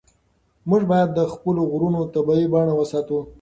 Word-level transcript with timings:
موږ 0.69 0.81
باید 0.91 1.09
د 1.13 1.19
خپلو 1.33 1.61
غرونو 1.71 2.01
طبیعي 2.13 2.45
بڼه 2.53 2.73
وساتو. 2.75 3.19